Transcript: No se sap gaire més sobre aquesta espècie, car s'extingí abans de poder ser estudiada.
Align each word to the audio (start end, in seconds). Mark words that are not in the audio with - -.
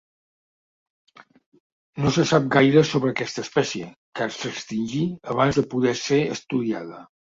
No 2.05 2.13
se 2.15 2.25
sap 2.31 2.47
gaire 2.55 2.83
més 2.83 2.93
sobre 2.95 3.13
aquesta 3.15 3.43
espècie, 3.49 3.91
car 4.21 4.29
s'extingí 4.39 5.03
abans 5.35 5.61
de 5.61 5.67
poder 5.75 5.95
ser 6.01 6.23
estudiada. 6.39 7.05